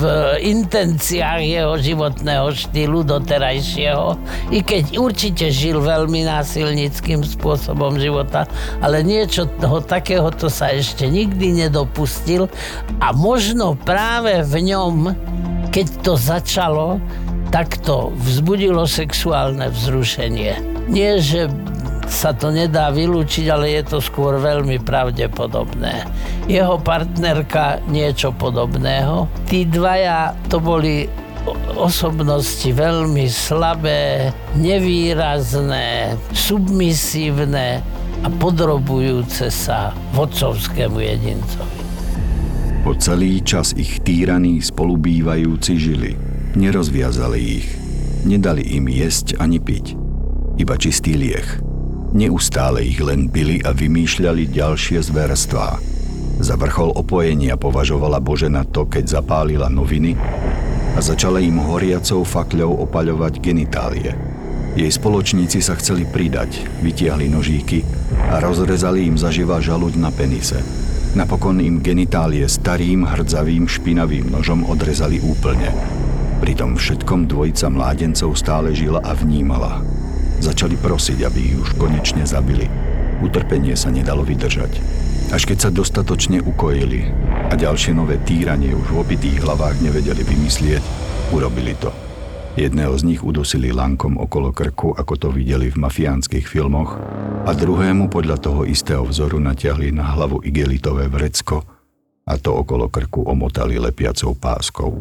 [0.00, 0.04] v
[0.40, 4.16] intenciách jeho životného štýlu doterajšieho,
[4.48, 8.48] i keď určite žil veľmi násilnickým spôsobom života,
[8.80, 12.48] ale niečo toho takéhoto sa ešte nikdy nedopustil
[13.04, 15.12] a možno práve v ňom,
[15.68, 16.96] keď to začalo,
[17.50, 20.86] tak to vzbudilo sexuálne vzrušenie.
[20.86, 21.50] Nie, že
[22.10, 26.04] sa to nedá vylúčiť, ale je to skôr veľmi pravdepodobné.
[26.50, 29.30] Jeho partnerka niečo podobného.
[29.46, 31.06] Tí dvaja to boli
[31.78, 37.80] osobnosti veľmi slabé, nevýrazné, submisívne
[38.20, 41.78] a podrobujúce sa vodcovskému jedincovi.
[42.84, 46.12] Po celý čas ich týraní spolubývajúci žili.
[46.56, 47.68] Nerozviazali ich.
[48.24, 49.96] Nedali im jesť ani piť.
[50.60, 51.69] Iba čistý liech.
[52.10, 55.78] Neustále ich len byli a vymýšľali ďalšie zverstvá.
[56.42, 60.18] Za vrchol opojenia považovala Božena to, keď zapálila noviny
[60.96, 64.10] a začala im horiacou fakľou opaľovať genitálie.
[64.74, 67.86] Jej spoločníci sa chceli pridať, vytiahli nožíky
[68.30, 70.58] a rozrezali im zaživa žaluď na penise.
[71.14, 75.70] Napokon im genitálie starým, hrdzavým, špinavým nožom odrezali úplne.
[76.42, 79.99] Pri tom všetkom dvojica mládencov stále žila a vnímala.
[80.40, 82.64] Začali prosiť, aby ich už konečne zabili.
[83.20, 84.80] Utrpenie sa nedalo vydržať.
[85.30, 87.12] Až keď sa dostatočne ukojili
[87.52, 90.82] a ďalšie nové týranie už v opitých hlavách nevedeli vymyslieť,
[91.30, 91.92] urobili to.
[92.58, 96.98] Jedného z nich udusili lankom okolo krku, ako to videli v mafiánskych filmoch,
[97.46, 101.62] a druhému podľa toho istého vzoru natiahli na hlavu igelitové vrecko
[102.26, 104.92] a to okolo krku omotali lepiacou páskou.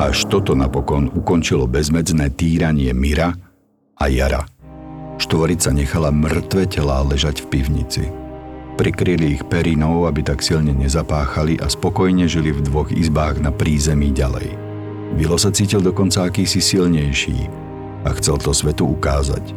[0.00, 3.34] Až toto napokon ukončilo bezmedzné týranie Mira,
[4.00, 4.48] a Jara.
[5.20, 8.04] Štvorica nechala mŕtve telá ležať v pivnici.
[8.80, 14.08] Prikryli ich perinou, aby tak silne nezapáchali a spokojne žili v dvoch izbách na prízemí
[14.08, 14.56] ďalej.
[15.20, 17.44] Vilo sa cítil dokonca akýsi silnejší
[18.08, 19.52] a chcel to svetu ukázať.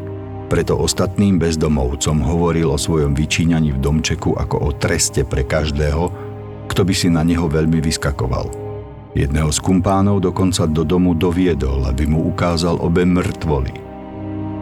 [0.51, 6.11] Preto ostatným bezdomovcom hovoril o svojom vyčíňaní v domčeku ako o treste pre každého,
[6.67, 8.51] kto by si na neho veľmi vyskakoval.
[9.15, 13.82] Jedného z kumpánov dokonca do domu doviedol, aby mu ukázal obe mŕtvoly.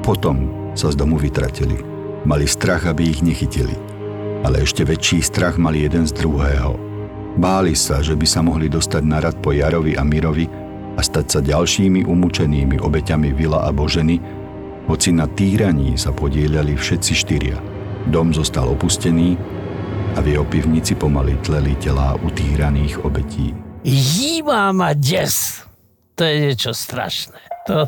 [0.02, 1.78] Potom sa z domu vytratili.
[2.26, 3.78] Mali strach, aby ich nechytili.
[4.42, 6.74] Ale ešte väčší strach mali jeden z druhého.
[7.38, 10.50] Báli sa, že by sa mohli dostať na rad po Jarovi a Mirovi
[10.98, 14.20] a stať sa ďalšími umúčenými obeťami Vila a Boženy,
[14.90, 17.58] hoci na týraní sa podielali všetci štyria.
[18.10, 19.38] Dom zostal opustený
[20.18, 23.56] a v jeho pivnici pomaly tleli telá utýraných obetí.
[23.86, 25.64] Jíma ma des!
[26.20, 27.40] To je niečo strašné.
[27.72, 27.88] To,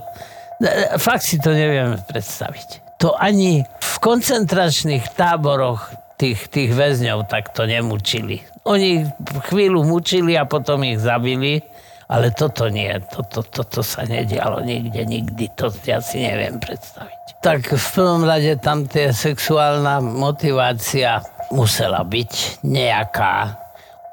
[0.97, 2.97] Fakt si to neviem predstaviť.
[3.03, 8.39] To ani v koncentračných táboroch tých, tých väzňov takto nemučili.
[8.63, 9.03] Oni
[9.51, 11.59] chvíľu mučili a potom ich zabili,
[12.07, 15.51] ale toto nie, toto, toto sa nedialo nikde, nikdy.
[15.59, 17.43] To ja si neviem predstaviť.
[17.43, 21.19] Tak v prvom rade tam tie sexuálna motivácia
[21.51, 23.59] musela byť nejaká.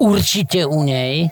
[0.03, 1.31] Určite u nej,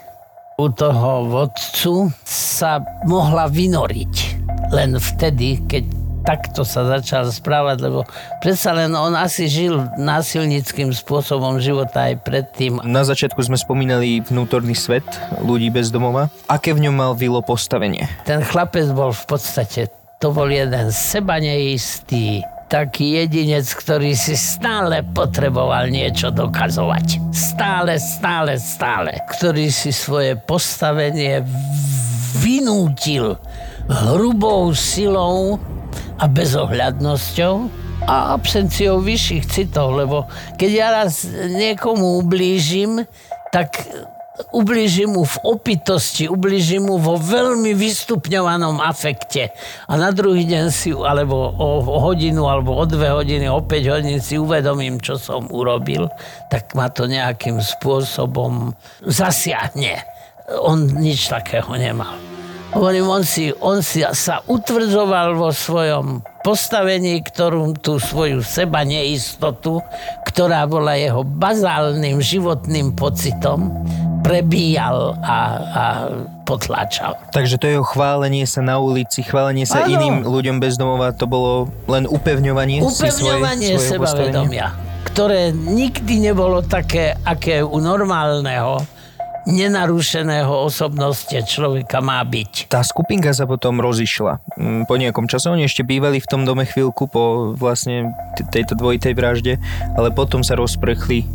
[0.55, 4.38] u toho vodcu, sa mohla vynoriť
[4.69, 5.84] len vtedy, keď
[6.24, 8.06] takto sa začal správať, lebo
[8.43, 12.78] predsa len on asi žil násilnickým spôsobom života aj predtým.
[12.86, 15.06] Na začiatku sme spomínali vnútorný svet
[15.41, 16.30] ľudí bez domova.
[16.45, 18.06] Aké v ňom mal Vilo postavenie?
[18.28, 25.02] Ten chlapec bol v podstate, to bol jeden seba neistý, taký jedinec, ktorý si stále
[25.02, 27.34] potreboval niečo dokazovať.
[27.34, 29.17] Stále, stále, stále.
[29.34, 31.41] Ktorý si svoje postavenie
[32.38, 33.41] vynútil
[33.89, 35.58] hrubou silou
[36.21, 37.56] a bezohľadnosťou
[38.06, 43.04] a absenciou vyšších citov, lebo keď ja raz niekomu ublížim,
[43.49, 43.82] tak
[44.56, 49.52] ubliží mu v opitosti, ubliží mu vo veľmi vystupňovanom afekte
[49.84, 54.19] a na druhý deň si, alebo o hodinu, alebo o dve hodiny, o 5 hodín
[54.23, 56.08] si uvedomím, čo som urobil,
[56.47, 58.71] tak ma to nejakým spôsobom
[59.04, 60.08] zasiahne.
[60.63, 62.38] On nič takého nemal.
[62.69, 69.82] Hovorím, on si, on si sa utvrdzoval vo svojom postavení, ktorú tú svoju seba neistotu,
[70.29, 73.73] ktorá bola jeho bazálnym životným pocitom,
[74.21, 75.84] prebíjal a, a
[76.45, 77.17] potláčal.
[77.34, 79.89] Takže to jeho chválenie sa na ulici, chválenie sa ano.
[79.89, 84.77] iným ľuďom bez domova, to bolo len upevňovanie, upevňovanie si svoje, sebavedomia,
[85.10, 88.98] ktoré nikdy nebolo také, aké u normálneho
[89.47, 92.71] nenarušeného osobnosti človeka má byť.
[92.71, 94.39] Tá skupinka sa potom rozišla.
[94.60, 98.13] Mm, po nejakom čase oni ešte bývali v tom dome chvíľku po vlastne
[98.54, 99.54] tejto dvojitej vražde,
[99.95, 101.25] ale potom sa rozprechli.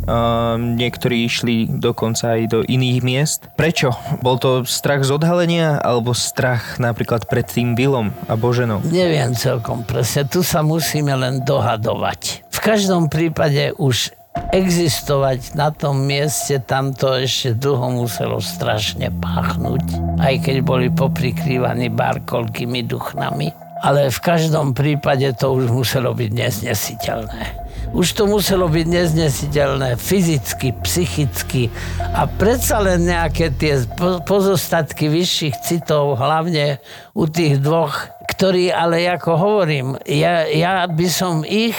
[0.55, 3.39] Niektorí išli dokonca aj do iných miest.
[3.59, 3.93] Prečo?
[4.23, 8.81] Bol to strach z odhalenia alebo strach napríklad pred tým Vilom a Boženou?
[8.87, 10.23] Neviem celkom presne.
[10.25, 12.47] Tu sa musíme len dohadovať.
[12.49, 14.14] V každom prípade už
[14.55, 19.83] existovať na tom mieste, tam to ešte dlho muselo strašne páchnuť,
[20.19, 23.51] aj keď boli poprikrývaní barkolkými duchnami.
[23.83, 27.65] Ale v každom prípade to už muselo byť neznesiteľné.
[27.93, 31.69] Už to muselo byť neznesiteľné fyzicky, psychicky
[32.01, 33.83] a predsa len nejaké tie
[34.25, 36.81] pozostatky vyšších citov, hlavne
[37.13, 41.77] u tých dvoch, ktorí, ale ako hovorím, ja, ja by som ich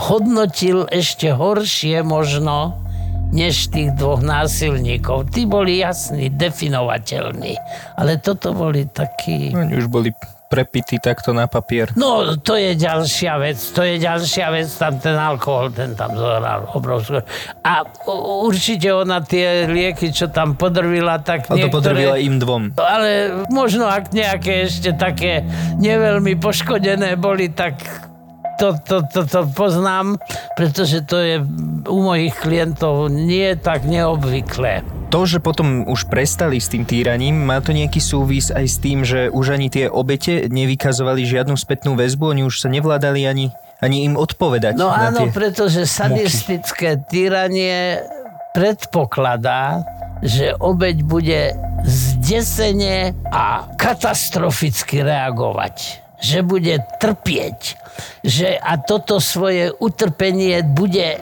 [0.00, 2.80] hodnotil ešte horšie možno,
[3.30, 5.30] než tých dvoch násilníkov.
[5.30, 7.54] Tí boli jasní, definovateľní.
[8.00, 9.52] Ale toto boli takí...
[9.54, 10.10] Oni už boli
[10.50, 11.94] prepity takto na papier.
[11.94, 16.66] No, to je ďalšia vec, to je ďalšia vec, tam ten alkohol, ten tam zohral
[16.74, 17.22] obrovskú.
[17.62, 17.86] A
[18.42, 21.54] určite ona tie lieky, čo tam podrvila, tak niektoré...
[21.54, 22.74] Ale to podrvila im dvom.
[22.74, 25.46] Ale možno ak nejaké ešte také
[25.78, 28.09] neveľmi poškodené boli, tak
[28.60, 30.20] to, to, to, to poznám,
[30.52, 31.36] pretože to je
[31.88, 34.84] u mojich klientov nie tak neobvyklé.
[35.08, 39.02] To, že potom už prestali s tým týraním, má to nejaký súvis aj s tým,
[39.02, 43.50] že už ani tie obete nevykazovali žiadnu spätnú väzbu, oni už sa nevládali ani,
[43.82, 44.76] ani im odpovedať.
[44.78, 47.08] No áno, pretože sadistické muky.
[47.10, 48.04] týranie
[48.54, 49.82] predpokladá,
[50.20, 51.40] že obeď bude
[51.88, 57.80] zdesene a katastroficky reagovať že bude trpieť,
[58.20, 61.20] že a toto svoje utrpenie bude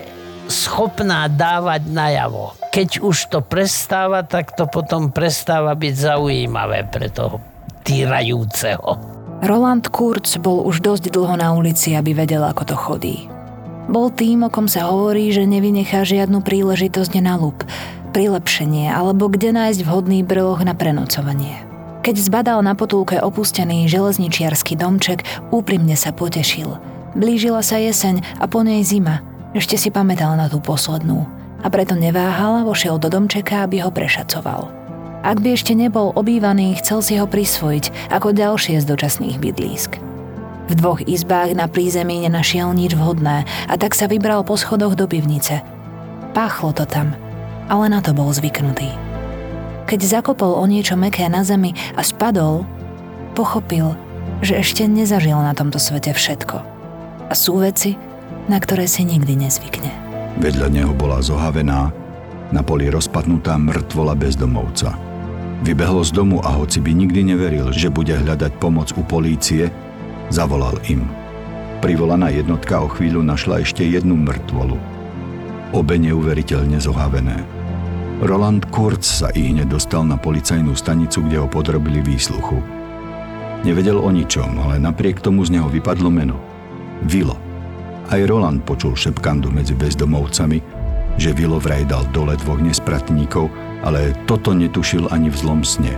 [0.48, 2.56] schopná dávať najavo.
[2.72, 7.38] Keď už to prestáva, tak to potom prestáva byť zaujímavé pre toho
[7.84, 8.96] týrajúceho.
[9.38, 13.30] Roland Kurz bol už dosť dlho na ulici, aby vedel, ako to chodí.
[13.88, 17.64] Bol tým, o kom sa hovorí, že nevynechá žiadnu príležitosť na lup,
[18.12, 21.67] prilepšenie alebo kde nájsť vhodný brloh na prenocovanie.
[21.98, 26.78] Keď zbadal na potulke opustený železničiarsky domček, úprimne sa potešil.
[27.18, 29.20] Blížila sa jeseň a po nej zima.
[29.50, 31.26] Ešte si pamätal na tú poslednú.
[31.58, 34.70] A preto neváhal vošiel do domčeka, aby ho prešacoval.
[35.26, 39.98] Ak by ešte nebol obývaný, chcel si ho prisvojiť ako ďalšie z dočasných bydlísk.
[40.70, 45.10] V dvoch izbách na prízemí nenašiel nič vhodné a tak sa vybral po schodoch do
[45.10, 45.64] pivnice.
[46.36, 47.16] Páchlo to tam,
[47.66, 49.07] ale na to bol zvyknutý.
[49.88, 52.68] Keď zakopol o niečo meké na zemi a spadol,
[53.32, 53.96] pochopil,
[54.44, 56.60] že ešte nezažil na tomto svete všetko.
[57.28, 57.96] A sú veci,
[58.52, 59.88] na ktoré si nikdy nezvykne.
[60.44, 61.88] Vedľa neho bola zohavená,
[62.52, 64.92] na poli rozpadnutá mŕtvola bezdomovca.
[65.64, 69.72] Vybehlo z domu a hoci by nikdy neveril, že bude hľadať pomoc u polície,
[70.28, 71.08] zavolal im.
[71.80, 74.76] Privolaná jednotka o chvíľu našla ešte jednu mŕtvolu.
[75.72, 77.57] Obe neuveriteľne zohavené.
[78.18, 82.58] Roland Kurz sa i hneď dostal na policajnú stanicu, kde ho podrobili výsluchu.
[83.62, 86.34] Nevedel o ničom, ale napriek tomu z neho vypadlo meno.
[87.06, 87.38] Vilo.
[88.10, 90.58] Aj Roland počul šepkandu medzi bezdomovcami,
[91.14, 93.54] že Vilo vraj dal dole dvoch nespratníkov,
[93.86, 95.94] ale toto netušil ani v zlom sne.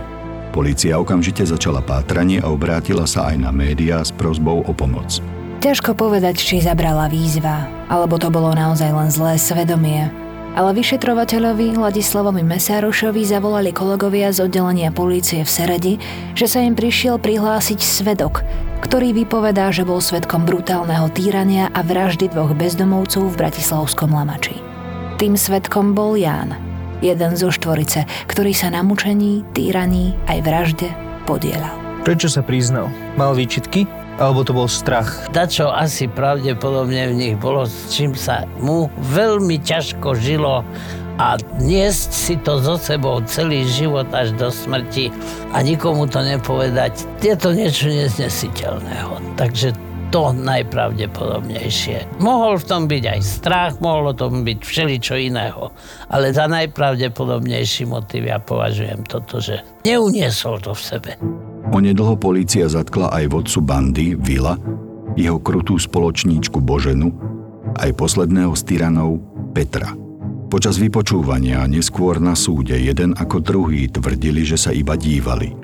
[0.53, 5.17] Polícia okamžite začala pátranie a obrátila sa aj na médiá s prozbou o pomoc.
[5.61, 10.20] Ťažko povedať, či zabrala výzva, alebo to bolo naozaj len zlé svedomie,
[10.51, 15.93] ale vyšetrovateľovi Ladislavovi Mesárošovi zavolali kolegovia z oddelenia polície v Seredi,
[16.35, 18.43] že sa im prišiel prihlásiť svedok,
[18.83, 24.59] ktorý vypovedá, že bol svedkom brutálneho týrania a vraždy dvoch bezdomovcov v Bratislavskom Lamači.
[25.15, 26.57] Tým svedkom bol Ján,
[26.99, 30.89] jeden zo štvorice, ktorý sa na mučení, týraní aj vražde
[31.29, 31.77] podielal.
[32.01, 32.89] Prečo sa priznal?
[33.13, 34.00] Mal výčitky?
[34.21, 35.09] Alebo to bol strach?
[35.33, 40.61] Dačo asi pravdepodobne v nich bolo, s čím sa mu veľmi ťažko žilo
[41.17, 45.09] a niesť si to so sebou celý život až do smrti
[45.57, 49.41] a nikomu to nepovedať, je to niečo neznesiteľného.
[49.41, 49.73] Takže
[50.13, 52.21] to najpravdepodobnejšie.
[52.21, 55.73] Mohol v tom byť aj strach, mohlo to byť všeličo iného,
[56.13, 61.11] ale za najpravdepodobnejší motiv ja považujem toto, že neuniesol to v sebe.
[61.71, 64.59] Onedlho polícia zatkla aj vodcu bandy, Vila,
[65.15, 67.15] jeho krutú spoločníčku Boženu,
[67.79, 69.23] aj posledného z tyranov,
[69.55, 69.95] Petra.
[70.51, 75.55] Počas vypočúvania neskôr na súde jeden ako druhý tvrdili, že sa iba dívali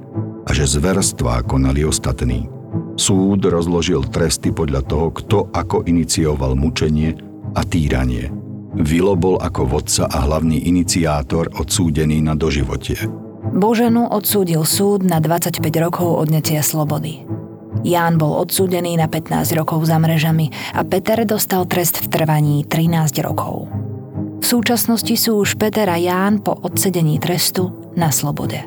[0.47, 2.47] a že zverstvá konali ostatní.
[2.95, 7.20] Súd rozložil tresty podľa toho, kto ako inicioval mučenie
[7.51, 8.32] a týranie.
[8.80, 13.26] Vilo bol ako vodca a hlavný iniciátor odsúdený na doživotie.
[13.54, 17.24] Boženu odsúdil súd na 25 rokov odnetia slobody.
[17.86, 23.24] Ján bol odsúdený na 15 rokov za mrežami a Peter dostal trest v trvaní 13
[23.24, 23.70] rokov.
[24.41, 28.64] V súčasnosti sú už Peter a Ján po odsedení trestu na slobode.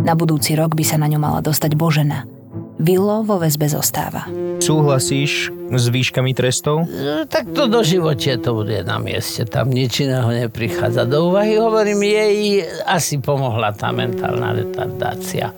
[0.00, 2.28] Na budúci rok by sa na ňu mala dostať Božena–
[2.74, 4.26] Vilo vo väzbe zostáva.
[4.64, 6.88] Súhlasíš s výškami trestov?
[7.28, 9.44] Tak to do živote to bude na mieste.
[9.44, 11.60] Tam nič iného neprichádza do úvahy.
[11.60, 15.52] Hovorím, jej asi pomohla tá mentálna retardácia.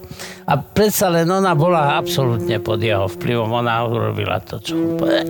[0.47, 3.51] A predsa len ona bola absolútne pod jeho vplyvom.
[3.51, 4.75] Ona urobila to, čo.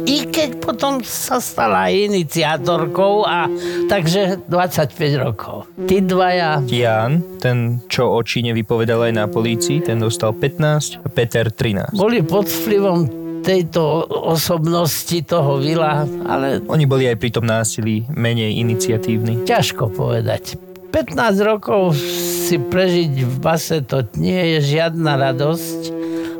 [0.09, 3.49] I keď potom sa stala iniciátorkou a
[3.93, 5.69] takže 25 rokov.
[5.85, 6.65] Tí dvaja...
[6.65, 11.93] Jan, ten, čo oči nevypovedal aj na polícii, ten dostal 15 a Peter 13.
[11.97, 16.67] Boli pod vplyvom tejto osobnosti toho Vila, ale...
[16.67, 19.47] Oni boli aj pri tom násilí menej iniciatívni.
[19.47, 20.59] Ťažko povedať.
[20.91, 21.15] 15
[21.47, 25.81] rokov si prežiť v base to nie je žiadna radosť,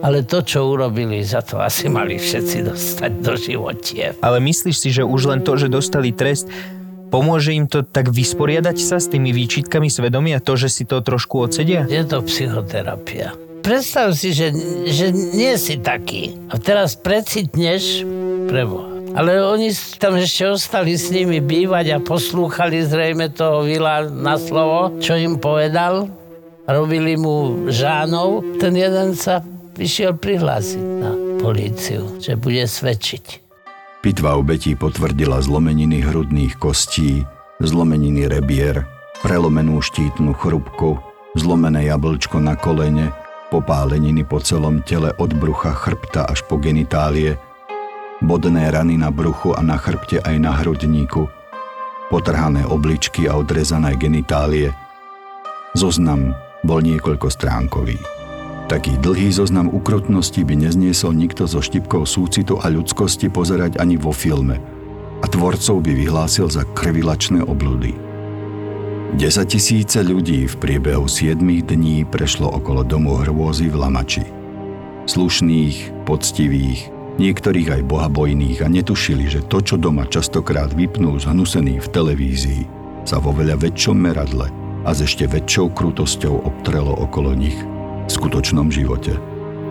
[0.01, 4.17] ale to, čo urobili, za to asi mali všetci dostať do životie.
[4.25, 6.49] Ale myslíš si, že už len to, že dostali trest,
[7.13, 11.39] pomôže im to tak vysporiadať sa s tými výčitkami svedomia, to, že si to trošku
[11.39, 11.85] odsedia?
[11.87, 13.46] Je to psychoterapia.
[13.67, 14.55] Predstav si, že,
[14.87, 16.39] že nie si taký.
[16.47, 18.07] A teraz precitneš
[18.47, 24.37] preboha ale oni tam ešte ostali s nimi bývať a poslúchali zrejme toho Vila na
[24.37, 26.13] slovo, čo im povedal.
[26.69, 28.45] Robili mu žánov.
[28.61, 29.41] Ten jeden sa
[29.81, 33.49] vyšiel prihlásiť na políciu, že bude svedčiť.
[34.05, 37.25] Pitva obetí potvrdila zlomeniny hrudných kostí,
[37.65, 38.85] zlomeniny rebier,
[39.25, 41.01] prelomenú štítnu chrubku,
[41.41, 43.09] zlomené jablčko na kolene,
[43.49, 47.39] popáleniny po celom tele od brucha chrbta až po genitálie–
[48.23, 51.29] bodné rany na bruchu a na chrbte aj na hrudníku,
[52.09, 54.73] potrhané obličky a odrezané genitálie.
[55.77, 56.33] Zoznam
[56.65, 58.01] bol niekoľko stránkový.
[58.67, 64.11] Taký dlhý zoznam ukrutnosti by nezniesol nikto so štipkou súcitu a ľudskosti pozerať ani vo
[64.11, 64.59] filme
[65.23, 68.06] a tvorcov by vyhlásil za krvilačné obludy.
[69.15, 74.27] 10 tisíce ľudí v priebehu 7 dní prešlo okolo domu hrôzy v Lamači.
[75.07, 81.89] Slušných, poctivých, niektorých aj bohabojných a netušili, že to, čo doma častokrát vypnú zhnusený v
[81.95, 82.63] televízii,
[83.07, 84.51] sa vo veľa väčšom meradle
[84.83, 87.57] a s ešte väčšou krutosťou obtrelo okolo nich
[88.07, 89.15] v skutočnom živote.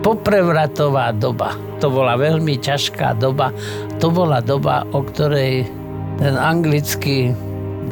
[0.00, 1.52] Poprevratová doba.
[1.84, 3.52] To bola veľmi ťažká doba.
[4.00, 5.68] To bola doba, o ktorej
[6.16, 7.36] ten anglický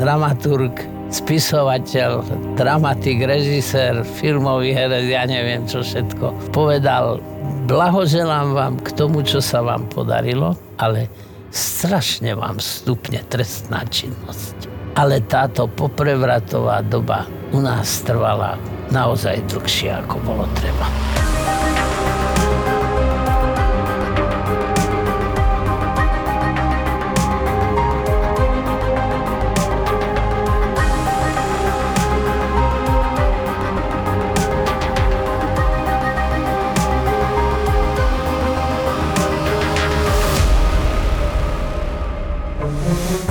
[0.01, 2.27] dramaturg spisovateľ,
[2.59, 7.23] dramatik, režisér, filmový herec, ja neviem čo všetko, povedal,
[7.71, 11.07] blahoželám vám k tomu, čo sa vám podarilo, ale
[11.55, 14.67] strašne vám stupne trestná činnosť.
[14.99, 18.59] Ale táto poprevratová doba u nás trvala
[18.91, 20.87] naozaj dlhšie, ako bolo treba.